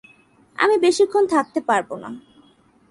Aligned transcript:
আমি 0.57 0.75
বেশিক্ষণ 0.77 1.23
থাকতে 1.27 1.59
পারব 1.61 1.89
না। 1.95 2.09